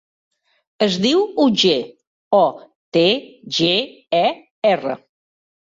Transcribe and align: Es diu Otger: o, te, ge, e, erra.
Es 0.85 0.95
diu 1.03 1.21
Otger: 1.43 1.75
o, 2.39 2.41
te, 2.99 3.05
ge, 3.61 3.71
e, 4.25 4.25
erra. 4.75 5.01